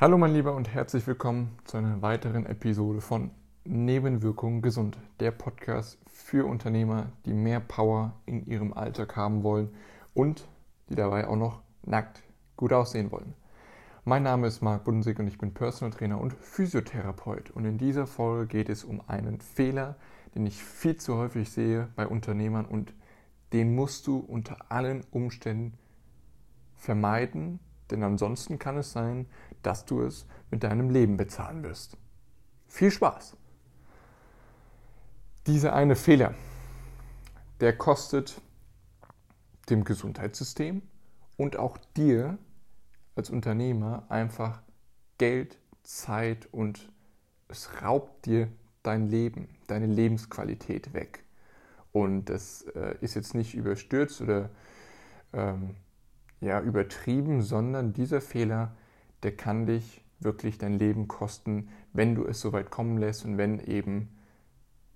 [0.00, 3.32] Hallo mein Lieber und herzlich willkommen zu einer weiteren Episode von
[3.66, 9.68] Nebenwirkungen gesund, der Podcast für Unternehmer, die mehr Power in ihrem Alltag haben wollen
[10.14, 10.48] und
[10.88, 12.22] die dabei auch noch nackt
[12.56, 13.34] gut aussehen wollen.
[14.06, 18.06] Mein Name ist Marc Budensig und ich bin Personal Trainer und Physiotherapeut und in dieser
[18.06, 19.96] Folge geht es um einen Fehler,
[20.34, 22.94] den ich viel zu häufig sehe bei Unternehmern und
[23.52, 25.74] den musst du unter allen Umständen
[26.74, 27.60] vermeiden,
[27.90, 29.26] denn ansonsten kann es sein,
[29.62, 31.96] dass du es mit deinem Leben bezahlen wirst.
[32.68, 33.36] Viel Spaß!
[35.46, 36.34] Dieser eine Fehler,
[37.60, 38.40] der kostet
[39.68, 40.82] dem Gesundheitssystem
[41.36, 42.38] und auch dir
[43.16, 44.62] als Unternehmer einfach
[45.18, 46.90] Geld, Zeit und
[47.48, 48.48] es raubt dir
[48.82, 51.24] dein Leben, deine Lebensqualität weg.
[51.92, 54.50] Und das äh, ist jetzt nicht überstürzt oder
[55.32, 55.76] ähm,
[56.40, 58.74] ja, übertrieben, sondern dieser Fehler,
[59.22, 63.38] der kann dich wirklich dein Leben kosten, wenn du es so weit kommen lässt und
[63.38, 64.08] wenn eben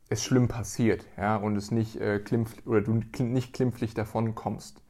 [0.09, 4.83] es schlimm passiert ja, und es nicht äh, klimpf, oder du nicht klimpflich davon kommst.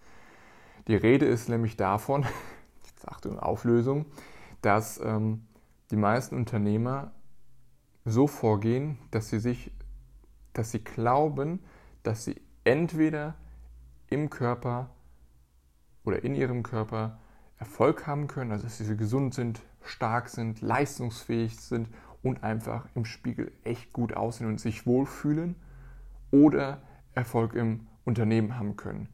[0.89, 2.27] Die Rede ist nämlich davon,
[3.06, 4.06] Achtung, Auflösung,
[4.61, 5.47] dass ähm,
[5.91, 7.12] die meisten Unternehmer
[8.05, 9.73] so vorgehen, dass sie sich,
[10.53, 11.61] dass sie glauben,
[12.03, 13.34] dass sie entweder
[14.11, 14.91] im Körper
[16.05, 17.19] oder in ihrem Körper
[17.58, 21.88] Erfolg haben können, also dass sie gesund sind, stark sind, leistungsfähig sind
[22.22, 25.56] und einfach im Spiegel echt gut aussehen und sich wohlfühlen
[26.30, 26.82] oder
[27.14, 29.08] Erfolg im Unternehmen haben können.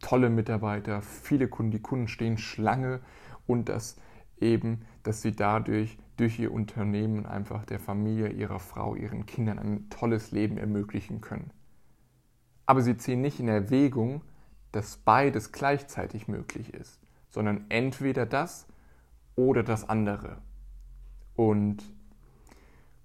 [0.00, 3.00] Tolle Mitarbeiter, viele Kunden, die Kunden stehen Schlange
[3.46, 3.96] und dass
[4.40, 9.88] eben, dass sie dadurch durch ihr Unternehmen einfach der Familie, ihrer Frau, ihren Kindern ein
[9.90, 11.50] tolles Leben ermöglichen können.
[12.66, 14.22] Aber sie ziehen nicht in Erwägung,
[14.72, 18.66] dass beides gleichzeitig möglich ist, sondern entweder das
[19.36, 20.38] oder das andere.
[21.34, 21.82] Und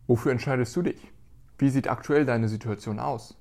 [0.08, 1.12] wofür entscheidest du dich?
[1.58, 3.38] Wie sieht aktuell deine Situation aus?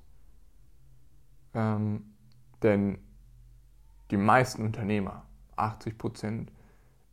[1.53, 2.13] Ähm,
[2.63, 2.97] denn
[4.11, 5.25] die meisten Unternehmer,
[5.55, 6.51] 80 Prozent,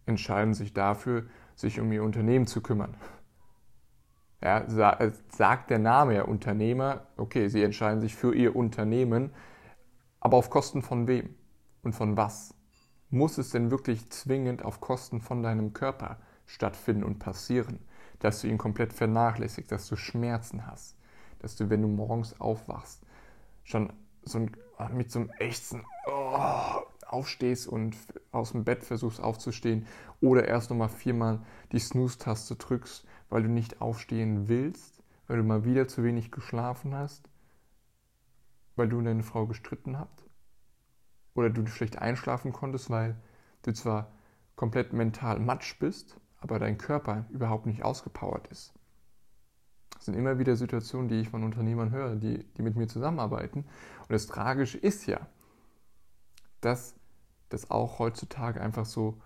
[0.07, 2.95] entscheiden sich dafür, sich um ihr Unternehmen zu kümmern.
[4.43, 4.65] Ja,
[5.29, 9.31] sagt der Name ja Unternehmer, okay, sie entscheiden sich für ihr Unternehmen,
[10.23, 11.35] aber auf Kosten von wem
[11.83, 12.55] und von was?
[13.11, 16.17] Muss es denn wirklich zwingend auf Kosten von deinem Körper
[16.47, 17.81] stattfinden und passieren,
[18.21, 20.97] dass du ihn komplett vernachlässigst, dass du Schmerzen hast,
[21.41, 23.03] dass du, wenn du morgens aufwachst,
[23.65, 24.53] schon so ein,
[24.95, 27.97] mit so einem echten oh, aufstehst und
[28.31, 29.89] aus dem Bett versuchst aufzustehen
[30.21, 31.41] oder erst nochmal viermal
[31.73, 36.95] die Snooze-Taste drückst, weil du nicht aufstehen willst, weil du mal wieder zu wenig geschlafen
[36.95, 37.29] hast
[38.77, 40.25] weil du und deine Frau gestritten habt?
[41.35, 43.17] Oder du schlecht einschlafen konntest, weil
[43.63, 44.13] du zwar
[44.57, 48.75] komplett mental matsch bist, aber dein Körper überhaupt nicht ausgepowert ist.
[49.95, 53.61] Das sind immer wieder Situationen, die ich von Unternehmern höre, die, die mit mir zusammenarbeiten.
[54.01, 55.27] Und das Tragische ist ja,
[56.61, 56.97] dass
[57.51, 59.21] das auch heutzutage einfach so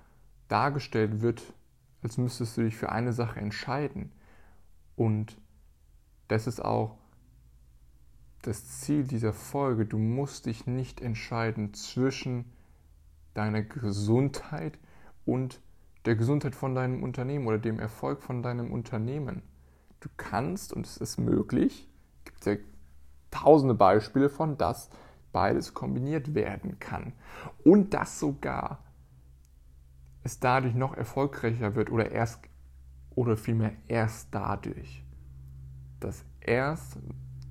[0.48, 1.54] dargestellt wird,
[2.02, 4.12] als müsstest du dich für eine Sache entscheiden.
[4.96, 5.40] Und
[6.28, 6.98] das ist auch
[8.46, 9.86] das Ziel dieser Folge.
[9.86, 12.44] Du musst dich nicht entscheiden zwischen
[13.34, 14.78] deiner Gesundheit
[15.24, 15.60] und
[16.04, 19.42] der Gesundheit von deinem Unternehmen oder dem Erfolg von deinem Unternehmen.
[20.00, 21.88] Du kannst, und es ist möglich,
[22.24, 22.54] gibt ja
[23.30, 24.90] tausende Beispiele von, dass
[25.32, 27.12] beides kombiniert werden kann.
[27.64, 28.84] Und dass sogar
[30.22, 32.40] es dadurch noch erfolgreicher wird oder erst
[33.14, 35.02] oder vielmehr erst dadurch,
[36.00, 36.98] dass erst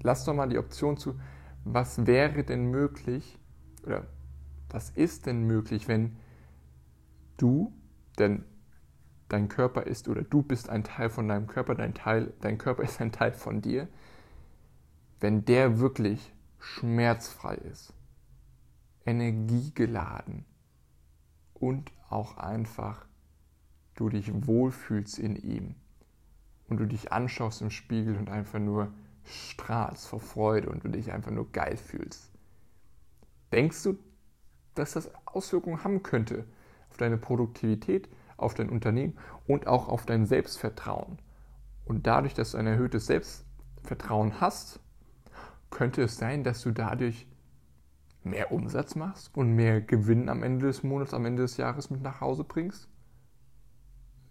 [0.06, 1.20] lass doch mal die Option zu,
[1.64, 3.40] was wäre denn möglich
[3.84, 4.06] oder
[4.70, 6.18] was ist denn möglich, wenn
[7.38, 7.74] du,
[8.20, 8.46] denn
[9.30, 12.84] dein Körper ist oder du bist ein Teil von deinem Körper, dein, Teil, dein Körper
[12.90, 13.88] ist ein Teil von dir,
[15.20, 17.92] wenn der wirklich schmerzfrei ist,
[19.06, 20.46] energiegeladen
[21.56, 23.08] und auch einfach
[23.96, 25.74] du dich wohlfühlst in ihm
[26.68, 28.94] und du dich anschaust im Spiegel und einfach nur
[29.26, 32.32] strahlst vor Freude und du dich einfach nur geil fühlst.
[33.52, 33.98] Denkst du,
[34.76, 36.46] dass das Auswirkungen haben könnte
[36.90, 39.18] auf deine Produktivität, auf dein Unternehmen
[39.48, 41.20] und auch auf dein Selbstvertrauen?
[41.86, 44.80] Und dadurch, dass du ein erhöhtes Selbstvertrauen hast,
[45.70, 47.28] könnte es sein, dass du dadurch
[48.24, 52.02] mehr Umsatz machst und mehr Gewinn am Ende des Monats, am Ende des Jahres mit
[52.02, 52.90] nach Hause bringst?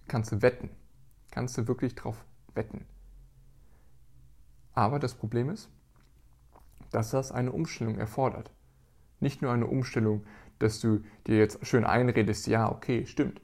[0.08, 0.70] Kannst du wetten.
[1.30, 2.24] Kannst du wirklich drauf
[2.54, 2.86] wetten.
[4.74, 5.70] Aber das Problem ist,
[6.90, 8.52] dass das eine Umstellung erfordert.
[9.20, 10.24] Nicht nur eine Umstellung,
[10.58, 13.40] dass du dir jetzt schön einredest, ja, okay, stimmt,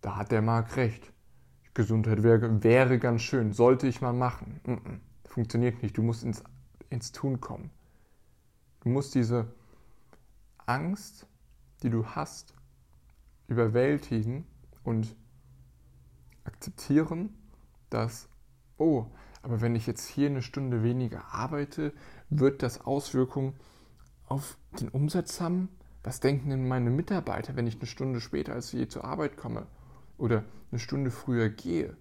[0.00, 1.12] da hat der Marc recht.
[1.74, 4.60] Gesundheit wäre, wäre ganz schön, sollte ich mal machen.
[5.24, 6.42] Funktioniert nicht, du musst ins,
[6.90, 7.70] ins Tun kommen.
[8.80, 9.52] Du musst diese
[10.66, 11.26] Angst,
[11.82, 12.54] die du hast,
[13.46, 14.44] überwältigen
[14.82, 15.14] und
[16.44, 17.34] akzeptieren,
[17.90, 18.28] dass,
[18.76, 19.06] oh,
[19.42, 21.92] aber wenn ich jetzt hier eine Stunde weniger arbeite,
[22.30, 23.54] wird das Auswirkungen
[24.26, 25.68] auf den Umsatz haben?
[26.02, 29.66] Was denken denn meine Mitarbeiter, wenn ich eine Stunde später als je zur Arbeit komme
[30.16, 31.96] oder eine Stunde früher gehe?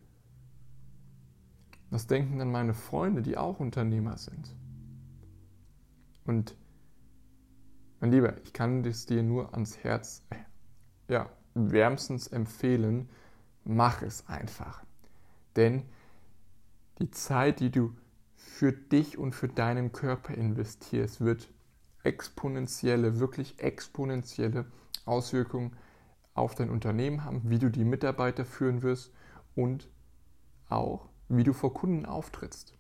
[1.90, 4.56] Was denken denn meine Freunde, die auch Unternehmer sind?
[6.26, 6.56] Und
[8.00, 10.24] mein Lieber, ich kann es dir nur ans Herz,
[11.08, 13.10] ja, wärmstens empfehlen,
[13.64, 14.84] mach es einfach.
[15.56, 15.84] Denn
[17.00, 17.96] die Zeit, die du
[18.36, 21.50] für dich und für deinen Körper investierst, wird
[22.04, 24.66] exponentielle, wirklich exponentielle
[25.06, 25.76] Auswirkungen
[26.34, 29.12] auf dein Unternehmen haben, wie du die Mitarbeiter führen wirst
[29.56, 29.90] und
[30.70, 32.74] auch wie du vor Kunden auftrittst.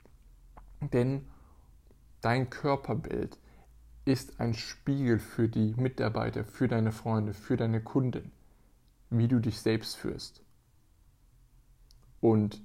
[0.93, 1.27] Denn
[2.21, 3.37] dein Körperbild
[4.05, 8.31] ist ein Spiegel für die Mitarbeiter, für deine Freunde, für deine Kunden,
[9.09, 10.43] wie du dich selbst führst.
[12.21, 12.61] Und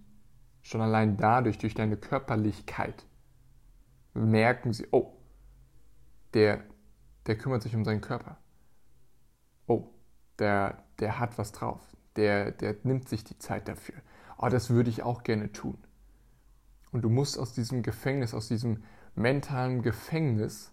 [0.62, 3.06] schon allein dadurch, durch deine Körperlichkeit,
[4.14, 5.17] merken sie, oh,
[6.35, 6.64] der,
[7.26, 8.38] der kümmert sich um seinen Körper.
[9.67, 9.91] Oh,
[10.38, 11.81] der, der hat was drauf.
[12.17, 13.97] Der, der nimmt sich die Zeit dafür.
[14.38, 15.79] Oh, das würde ich auch gerne tun.
[16.91, 20.73] Und du musst aus diesem Gefängnis, aus diesem mentalen Gefängnis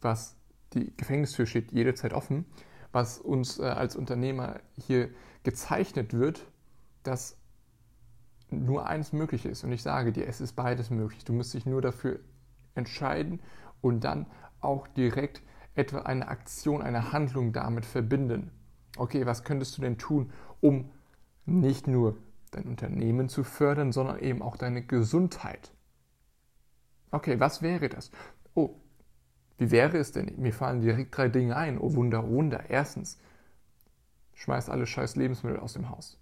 [0.00, 0.36] was
[0.72, 2.46] die Gefängnistür steht jederzeit offen,
[2.92, 5.10] was uns äh, als Unternehmer hier
[5.42, 6.46] gezeichnet wird,
[7.02, 7.38] dass
[8.50, 9.64] nur eins möglich ist.
[9.64, 11.24] Und ich sage dir, es ist beides möglich.
[11.24, 12.20] Du musst dich nur dafür
[12.74, 13.40] entscheiden
[13.80, 14.26] und dann
[14.60, 15.42] auch direkt
[15.74, 18.50] etwa eine Aktion, eine Handlung damit verbinden.
[18.96, 20.90] Okay, was könntest du denn tun, um
[21.44, 22.16] nicht nur
[22.50, 25.72] dein Unternehmen zu fördern, sondern eben auch deine Gesundheit?
[27.10, 28.10] Okay, was wäre das?
[28.54, 28.74] Oh,
[29.58, 30.34] wie wäre es denn?
[30.38, 31.78] Mir fallen direkt drei Dinge ein.
[31.78, 32.68] Oh Wunder, Wunder.
[32.68, 33.18] Erstens,
[34.34, 36.18] schmeiß alle scheiß Lebensmittel aus dem Haus.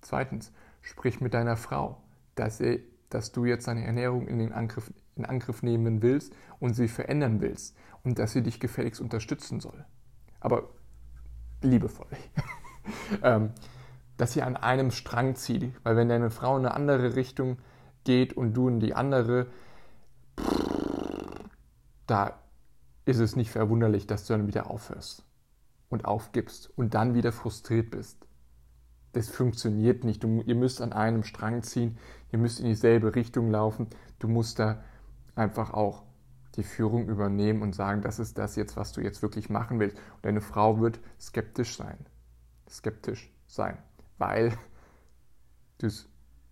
[0.00, 0.52] Zweitens,
[0.88, 2.02] sprich mit deiner Frau,
[2.34, 2.78] dass, er,
[3.10, 7.40] dass du jetzt deine Ernährung in, den Angriff, in Angriff nehmen willst und sie verändern
[7.40, 9.84] willst und dass sie dich gefälligst unterstützen soll.
[10.40, 10.70] Aber
[11.62, 12.06] liebevoll.
[13.22, 13.50] ähm,
[14.16, 15.72] dass sie an einem Strang zieht.
[15.84, 17.58] Weil wenn deine Frau in eine andere Richtung
[18.04, 19.46] geht und du in die andere,
[22.06, 22.40] da
[23.04, 25.24] ist es nicht verwunderlich, dass du dann wieder aufhörst
[25.90, 28.27] und aufgibst und dann wieder frustriert bist.
[29.12, 30.22] Das funktioniert nicht.
[30.22, 31.98] Du, ihr müsst an einem Strang ziehen,
[32.30, 33.88] ihr müsst in dieselbe Richtung laufen.
[34.18, 34.82] Du musst da
[35.34, 36.02] einfach auch
[36.56, 39.96] die Führung übernehmen und sagen, das ist das jetzt, was du jetzt wirklich machen willst.
[39.96, 41.98] Und deine Frau wird skeptisch sein.
[42.68, 43.78] Skeptisch sein,
[44.18, 44.52] weil
[45.78, 46.08] du es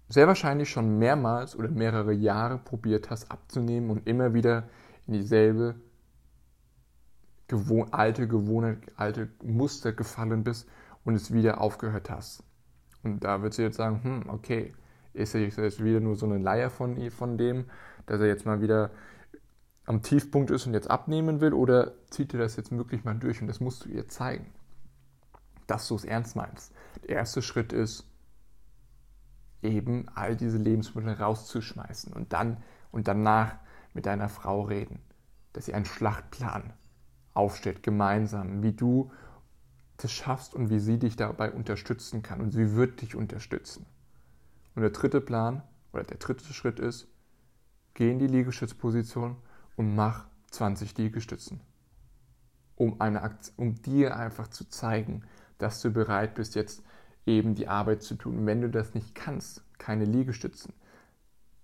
[0.08, 4.68] sehr wahrscheinlich schon mehrmals oder mehrere Jahre probiert hast abzunehmen und immer wieder
[5.06, 5.74] in dieselbe
[7.48, 10.68] gewohn alte Gewohnheit, alte Muster gefallen bist
[11.04, 12.42] und es wieder aufgehört hast.
[13.06, 14.74] Und da wird sie jetzt sagen, hm, okay,
[15.12, 17.66] ist er jetzt wieder nur so eine Leier von, von dem,
[18.06, 18.90] dass er jetzt mal wieder
[19.84, 23.40] am Tiefpunkt ist und jetzt abnehmen will oder zieht er das jetzt wirklich mal durch
[23.40, 24.52] und das musst du ihr zeigen,
[25.68, 26.72] dass du es ernst meinst.
[27.04, 28.04] Der erste Schritt ist,
[29.62, 32.58] eben all diese Lebensmittel rauszuschmeißen und dann
[32.90, 33.56] und danach
[33.94, 35.00] mit deiner Frau reden,
[35.52, 36.72] dass sie einen Schlachtplan
[37.34, 39.10] aufstellt, gemeinsam, wie du
[39.98, 42.40] das schaffst und wie sie dich dabei unterstützen kann.
[42.40, 43.86] Und sie wird dich unterstützen.
[44.74, 45.62] Und der dritte Plan
[45.92, 47.08] oder der dritte Schritt ist,
[47.94, 49.36] geh in die Liegestützposition
[49.76, 51.60] und mach 20 Liegestützen.
[52.76, 55.22] Um, eine, um dir einfach zu zeigen,
[55.56, 56.82] dass du bereit bist, jetzt
[57.24, 58.44] eben die Arbeit zu tun.
[58.44, 60.74] Wenn du das nicht kannst, keine Liegestützen,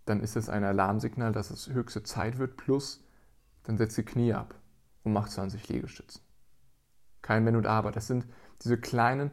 [0.06, 3.04] dann ist es ein Alarmsignal, dass es höchste Zeit wird, plus
[3.64, 4.54] dann setz die Knie ab
[5.04, 6.22] und mach 20 Liegestützen.
[7.22, 7.92] Kein Wenn und Aber.
[7.92, 8.26] Das sind
[8.62, 9.30] diese kleinen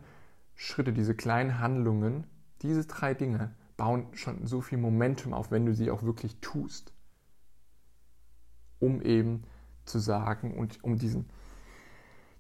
[0.56, 2.26] Schritte, diese kleinen Handlungen.
[2.62, 6.94] Diese drei Dinge bauen schon so viel Momentum auf, wenn du sie auch wirklich tust.
[8.80, 9.44] Um eben
[9.86, 11.30] zu sagen und um diesen,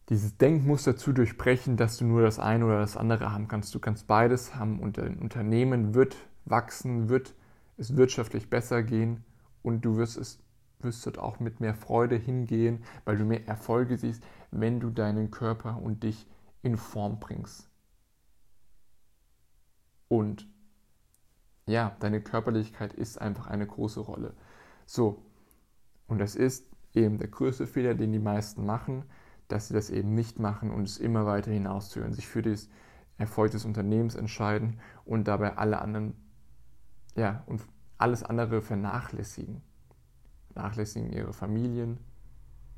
[0.09, 3.73] dieses Denkmuster zu durchbrechen, dass du nur das eine oder das andere haben kannst.
[3.73, 6.15] Du kannst beides haben und dein Unternehmen wird
[6.45, 7.33] wachsen, wird
[7.77, 9.23] es wirtschaftlich besser gehen
[9.63, 10.39] und du wirst es
[10.81, 15.31] wirst dort auch mit mehr Freude hingehen, weil du mehr Erfolge siehst, wenn du deinen
[15.31, 16.27] Körper und dich
[16.61, 17.69] in Form bringst.
[20.07, 20.47] Und
[21.67, 24.33] ja, deine Körperlichkeit ist einfach eine große Rolle.
[24.85, 25.23] So,
[26.07, 29.03] und das ist eben der größte Fehler, den die meisten machen,
[29.47, 32.69] dass sie das eben nicht machen und es immer weiter hinauszögern, sich für das
[33.17, 36.15] Erfolg des Unternehmens entscheiden und dabei alle anderen,
[37.15, 37.61] ja, und
[37.97, 39.61] alles andere vernachlässigen.
[40.53, 41.99] Vernachlässigen ihre Familien,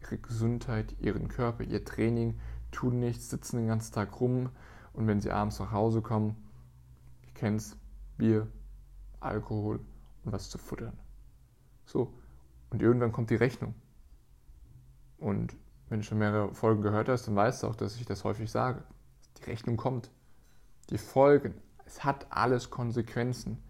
[0.01, 2.39] ihre Gesundheit, ihren Körper, ihr Training,
[2.71, 4.49] tun nichts, sitzen den ganzen Tag rum
[4.93, 6.35] und wenn sie abends nach Hause kommen,
[7.23, 7.77] ich kenn's,
[8.17, 8.47] Bier,
[9.19, 9.79] Alkohol
[10.23, 10.97] und was zu futtern.
[11.85, 12.13] So,
[12.69, 13.75] und irgendwann kommt die Rechnung.
[15.17, 15.55] Und
[15.89, 18.49] wenn du schon mehrere Folgen gehört hast, dann weißt du auch, dass ich das häufig
[18.49, 18.83] sage.
[19.37, 20.09] Die Rechnung kommt.
[20.89, 21.53] Die Folgen.
[21.85, 23.61] Es hat alles Konsequenzen.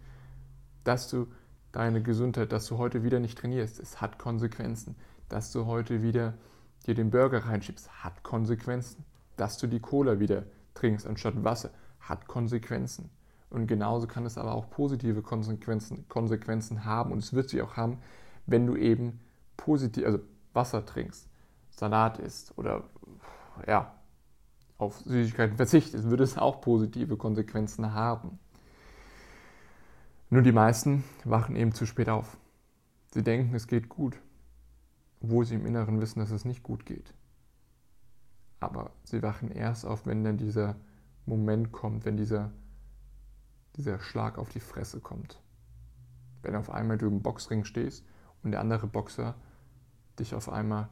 [0.84, 1.28] Dass du
[1.72, 4.96] deine Gesundheit, dass du heute wieder nicht trainierst, es hat Konsequenzen.
[5.32, 6.34] Dass du heute wieder
[6.86, 9.06] dir den Burger reinschiebst, hat Konsequenzen.
[9.38, 11.70] Dass du die Cola wieder trinkst anstatt Wasser,
[12.02, 13.10] hat Konsequenzen.
[13.50, 17.78] Und genauso kann es aber auch positive Konsequenzen, Konsequenzen haben und es wird sie auch
[17.78, 18.00] haben,
[18.46, 19.22] wenn du eben
[19.56, 20.20] positiv, also
[20.52, 21.30] Wasser trinkst,
[21.70, 22.84] Salat isst oder
[23.66, 23.96] ja,
[24.78, 28.38] auf Süßigkeiten verzichtest, würde es auch positive Konsequenzen haben.
[30.30, 32.36] Nur die meisten wachen eben zu spät auf.
[33.14, 34.20] Sie denken, es geht gut,
[35.22, 37.14] obwohl sie im Inneren wissen, dass es nicht gut geht.
[38.60, 40.76] Aber sie wachen erst auf, wenn dann dieser
[41.26, 42.52] Moment kommt, wenn dieser,
[43.76, 45.42] dieser Schlag auf die Fresse kommt.
[46.42, 48.04] Wenn auf einmal du im Boxring stehst
[48.44, 49.36] und der andere Boxer
[50.20, 50.90] dich auf einmal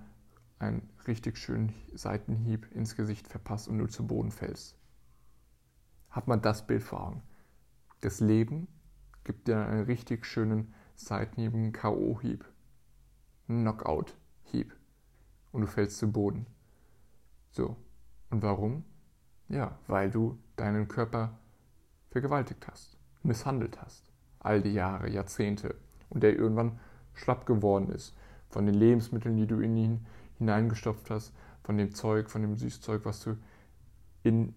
[0.59, 4.75] einen richtig schönen Seitenhieb ins Gesicht verpasst und du zu Boden fällst.
[6.09, 7.23] Hat man das Bild vor Augen.
[8.01, 8.67] Das Leben
[9.23, 12.43] gibt dir einen richtig schönen Seitenhieb, einen K.O.-Hieb,
[13.47, 14.18] Knockout-Hieb
[15.51, 16.45] und du fällst zu Boden.
[17.51, 17.75] So.
[18.29, 18.83] Und warum?
[19.47, 21.37] Ja, weil du deinen Körper
[22.09, 24.11] vergewaltigt hast, misshandelt hast.
[24.39, 25.75] All die Jahre, Jahrzehnte.
[26.09, 26.79] Und der irgendwann
[27.13, 28.15] schlapp geworden ist
[28.49, 30.05] von den Lebensmitteln, die du in ihn
[30.37, 33.37] hineingestopft hast, von dem Zeug, von dem Süßzeug, was du
[34.23, 34.55] in,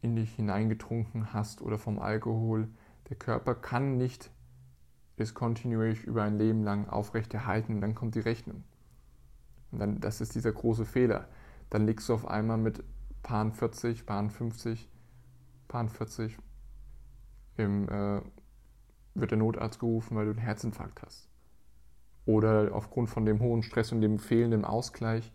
[0.00, 2.68] in dich hineingetrunken hast oder vom Alkohol.
[3.10, 4.30] Der Körper kann nicht
[5.16, 8.64] es kontinuierlich über ein Leben lang aufrechterhalten, dann kommt die Rechnung.
[9.72, 11.28] Dann, das ist dieser große Fehler.
[11.70, 12.84] Dann liegst du auf einmal mit
[13.22, 14.88] Pan 40, Pan 50,
[15.68, 16.36] Pan 40,
[17.56, 18.20] im, äh,
[19.14, 21.28] wird der Notarzt gerufen, weil du einen Herzinfarkt hast
[22.24, 25.32] oder aufgrund von dem hohen Stress und dem fehlenden Ausgleich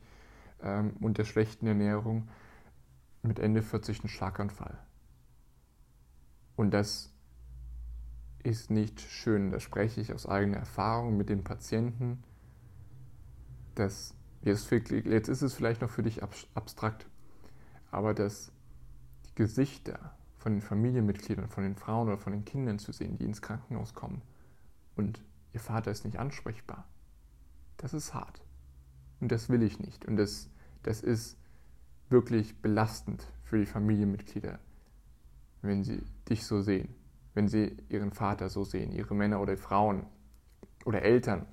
[0.62, 2.30] ähm, und der schlechten Ernährung
[3.24, 4.78] mit Ende 40 einen Schlaganfall.
[6.56, 7.14] Und das
[8.44, 9.52] ist nicht schön.
[9.52, 12.24] Das spreche ich aus eigener Erfahrung mit den Patienten.
[13.76, 14.16] Das,
[14.48, 17.06] jetzt, jetzt ist es vielleicht noch für dich abstrakt,
[17.92, 18.52] aber dass
[19.30, 23.26] die Gesichter von den Familienmitgliedern, von den Frauen oder von den Kindern zu sehen, die
[23.26, 24.22] ins Krankenhaus kommen
[24.96, 25.22] und
[25.58, 26.86] Ihr Vater ist nicht ansprechbar.
[27.78, 28.44] Das ist hart.
[29.20, 30.06] Und das will ich nicht.
[30.06, 30.52] Und das,
[30.84, 31.36] das ist
[32.10, 34.60] wirklich belastend für die Familienmitglieder,
[35.64, 36.94] wenn sie dich so sehen,
[37.34, 40.06] wenn sie ihren Vater so sehen, ihre Männer oder Frauen
[40.86, 41.48] oder Eltern.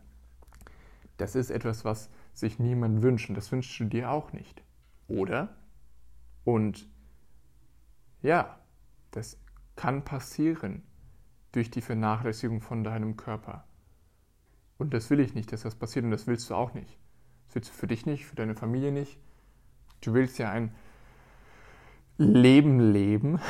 [1.17, 4.63] Das ist etwas, was sich niemand wünscht und das wünschst du dir auch nicht.
[5.09, 5.57] Oder?
[6.45, 6.89] Und
[8.23, 8.59] ja,
[9.11, 9.39] das
[9.77, 10.83] kann passieren
[11.53, 13.65] durch die Vernachlässigung von deinem Körper.
[14.77, 16.99] Und das will ich nicht, dass das passiert und das willst du auch nicht.
[17.47, 19.19] Das willst du für dich nicht, für deine Familie nicht.
[20.01, 20.75] Du willst ja ein
[22.19, 23.41] Leben leben,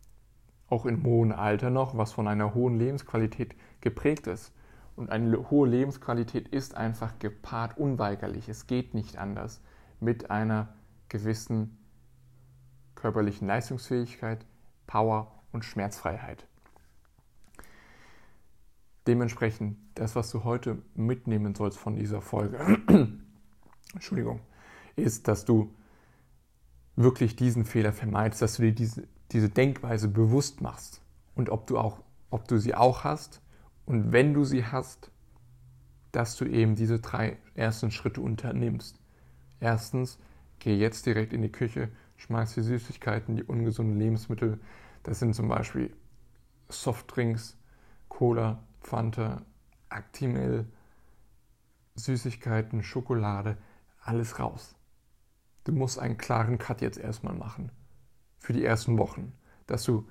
[0.68, 4.52] auch im hohen Alter noch, was von einer hohen Lebensqualität geprägt ist.
[4.98, 8.48] Und eine hohe Lebensqualität ist einfach gepaart unweigerlich.
[8.48, 9.60] Es geht nicht anders
[10.00, 10.74] mit einer
[11.08, 11.78] gewissen
[12.96, 14.44] körperlichen Leistungsfähigkeit,
[14.88, 16.48] Power und Schmerzfreiheit.
[19.06, 22.58] Dementsprechend, das, was du heute mitnehmen sollst von dieser Folge,
[23.94, 24.40] Entschuldigung,
[24.96, 25.72] ist, dass du
[26.96, 31.00] wirklich diesen Fehler vermeidest, dass du dir diese, diese Denkweise bewusst machst
[31.36, 33.40] und ob du, auch, ob du sie auch hast
[33.88, 35.10] und wenn du sie hast,
[36.12, 39.00] dass du eben diese drei ersten Schritte unternimmst.
[39.60, 40.18] Erstens,
[40.58, 44.60] geh jetzt direkt in die Küche, schmeiß die Süßigkeiten, die ungesunden Lebensmittel,
[45.04, 45.90] das sind zum Beispiel
[46.68, 47.56] Softdrinks,
[48.10, 49.40] Cola, Fanta,
[49.88, 50.66] Actimel,
[51.94, 53.56] Süßigkeiten, Schokolade,
[54.02, 54.76] alles raus.
[55.64, 57.72] Du musst einen klaren Cut jetzt erstmal machen.
[58.38, 59.32] Für die ersten Wochen.
[59.66, 60.06] Dass du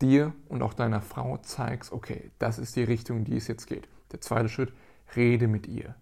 [0.00, 3.88] dir und auch deiner Frau zeigst, okay, das ist die Richtung, die es jetzt geht.
[4.12, 4.72] Der zweite Schritt,
[5.16, 5.94] rede mit ihr.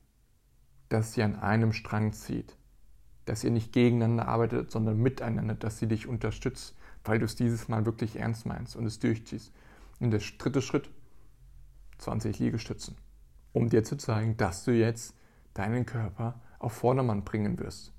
[0.88, 2.57] Dass sie an einem Strang zieht.
[3.25, 7.69] Dass ihr nicht gegeneinander arbeitet, sondern miteinander, dass sie dich unterstützt, weil du es dieses
[7.69, 9.53] Mal wirklich ernst meinst und es durchziehst.
[9.99, 10.91] Und der dritte Schritt,
[11.99, 12.97] 20 Liegestützen,
[13.53, 15.15] um dir zu zeigen, dass du jetzt
[15.55, 17.93] deinen Körper auf Vordermann bringen wirst.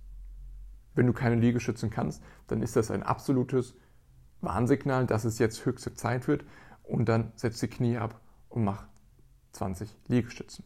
[0.94, 3.76] Wenn du keine Liegestützen kannst, dann ist das ein absolutes
[4.42, 6.46] Warnsignal, dass es jetzt höchste Zeit wird
[6.84, 8.86] und dann setz die Knie ab und mach
[9.54, 10.64] 20 Liegestützen.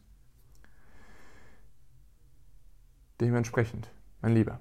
[3.19, 3.89] Dementsprechend,
[4.21, 4.59] mein Lieber,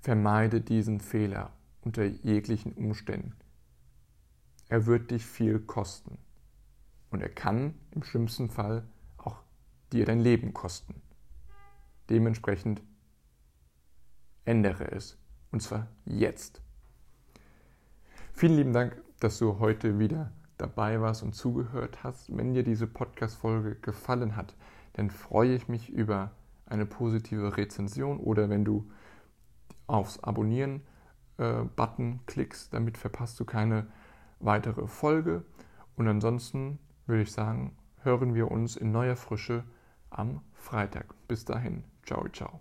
[0.00, 3.34] vermeide diesen Fehler unter jeglichen Umständen.
[4.68, 6.18] Er wird dich viel kosten
[7.10, 8.86] und er kann im schlimmsten Fall
[9.16, 9.42] auch
[9.92, 11.02] dir dein Leben kosten.
[12.10, 12.82] Dementsprechend
[14.44, 15.18] ändere es
[15.50, 16.62] und zwar jetzt.
[18.42, 22.36] Vielen lieben Dank, dass du heute wieder dabei warst und zugehört hast.
[22.36, 24.56] Wenn dir diese Podcast-Folge gefallen hat,
[24.94, 26.32] dann freue ich mich über
[26.66, 28.90] eine positive Rezension oder wenn du
[29.86, 33.86] aufs Abonnieren-Button klickst, damit verpasst du keine
[34.40, 35.44] weitere Folge.
[35.94, 39.62] Und ansonsten würde ich sagen, hören wir uns in neuer Frische
[40.10, 41.14] am Freitag.
[41.28, 42.58] Bis dahin, ciao, ciao.